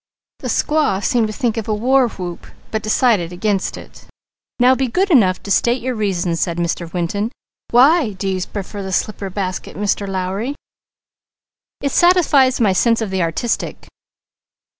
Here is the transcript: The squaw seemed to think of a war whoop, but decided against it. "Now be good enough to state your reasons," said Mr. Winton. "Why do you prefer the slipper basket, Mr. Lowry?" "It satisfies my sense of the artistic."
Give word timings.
The 0.39 0.47
squaw 0.47 1.03
seemed 1.03 1.27
to 1.27 1.33
think 1.33 1.57
of 1.57 1.67
a 1.67 1.75
war 1.75 2.07
whoop, 2.09 2.47
but 2.71 2.81
decided 2.81 3.31
against 3.31 3.77
it. 3.77 4.07
"Now 4.59 4.73
be 4.73 4.87
good 4.87 5.11
enough 5.11 5.43
to 5.43 5.51
state 5.51 5.79
your 5.79 5.93
reasons," 5.93 6.39
said 6.39 6.57
Mr. 6.57 6.91
Winton. 6.91 7.31
"Why 7.69 8.13
do 8.13 8.27
you 8.27 8.41
prefer 8.41 8.81
the 8.81 8.93
slipper 8.93 9.29
basket, 9.29 9.77
Mr. 9.77 10.07
Lowry?" 10.07 10.55
"It 11.81 11.91
satisfies 11.91 12.59
my 12.59 12.73
sense 12.73 12.99
of 12.99 13.11
the 13.11 13.21
artistic." 13.21 13.85